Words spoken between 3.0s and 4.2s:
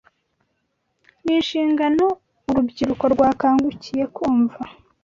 rwakangukiye